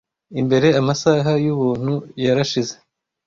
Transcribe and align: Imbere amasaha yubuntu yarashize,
Imbere 0.41 0.67
amasaha 0.79 1.31
yubuntu 1.45 1.93
yarashize, 2.25 2.75